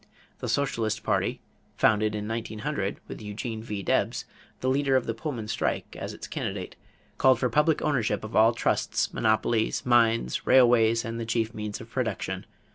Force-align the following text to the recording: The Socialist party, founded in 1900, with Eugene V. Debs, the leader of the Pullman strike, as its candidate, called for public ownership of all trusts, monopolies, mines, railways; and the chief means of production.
The 0.39 0.49
Socialist 0.49 1.03
party, 1.03 1.41
founded 1.77 2.15
in 2.15 2.27
1900, 2.27 2.99
with 3.07 3.21
Eugene 3.21 3.61
V. 3.61 3.83
Debs, 3.83 4.25
the 4.59 4.67
leader 4.67 4.95
of 4.95 5.05
the 5.05 5.13
Pullman 5.13 5.47
strike, 5.47 5.95
as 5.95 6.11
its 6.11 6.25
candidate, 6.25 6.75
called 7.19 7.37
for 7.37 7.51
public 7.51 7.83
ownership 7.83 8.23
of 8.23 8.35
all 8.35 8.51
trusts, 8.51 9.13
monopolies, 9.13 9.85
mines, 9.85 10.47
railways; 10.47 11.05
and 11.05 11.19
the 11.19 11.25
chief 11.27 11.53
means 11.53 11.79
of 11.79 11.91
production. 11.91 12.47